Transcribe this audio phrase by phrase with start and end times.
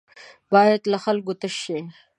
[0.51, 1.79] بايد له خلکو تش شي.